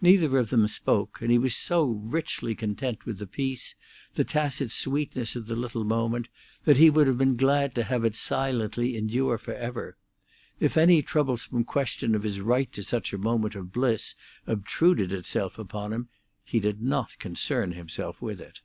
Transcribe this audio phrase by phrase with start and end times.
[0.00, 3.76] Neither of them spoke, and he was so richly content with the peace,
[4.14, 6.26] the tacit sweetness of the little moment,
[6.64, 9.96] that he would have been glad to have it silently endure forever.
[10.58, 14.16] If any troublesome question of his right to such a moment of bliss
[14.48, 16.08] obtruded itself upon him,
[16.44, 18.62] he did not concern himself with it.